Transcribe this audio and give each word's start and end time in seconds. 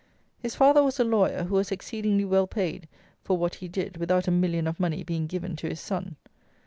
His 0.39 0.55
father 0.55 0.81
was 0.81 0.99
a 0.99 1.03
lawyer, 1.03 1.43
who 1.43 1.53
was 1.53 1.71
exceedingly 1.71 2.25
well 2.25 2.47
paid 2.47 2.87
for 3.23 3.37
what 3.37 3.53
he 3.61 3.67
did 3.67 3.97
without 3.97 4.27
a 4.27 4.31
million 4.31 4.65
of 4.65 4.79
money 4.79 5.03
being 5.03 5.27
given 5.27 5.55
to 5.57 5.69
his 5.69 5.79
son. 5.79 6.15